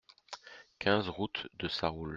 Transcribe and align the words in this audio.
quinze 0.79 1.09
route 1.09 1.47
de 1.59 1.67
Sarroul 1.67 2.09